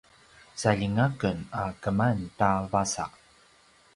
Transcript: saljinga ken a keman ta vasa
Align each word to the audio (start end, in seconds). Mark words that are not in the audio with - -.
saljinga 0.61 1.05
ken 1.19 1.37
a 1.61 1.63
keman 1.81 2.17
ta 2.39 2.51
vasa 2.71 3.05